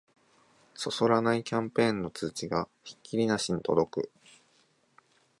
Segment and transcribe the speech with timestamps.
[0.73, 4.11] そそらないキャンペーンの通知がひっきりなしに届く